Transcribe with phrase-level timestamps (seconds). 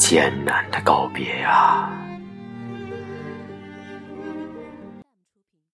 [0.00, 2.09] 艰难的告别啊。